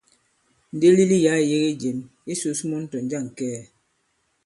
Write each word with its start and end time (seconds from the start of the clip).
Ndilili 0.75 1.17
yǎ 1.25 1.33
ì 1.41 1.45
yege 1.51 1.69
jěm. 1.81 1.97
Ǐ 2.31 2.33
sǔs 2.39 2.59
mun 2.69 2.83
tɔ̀ 2.91 3.01
jȃŋ 3.09 3.25
kɛɛ. 3.37 3.59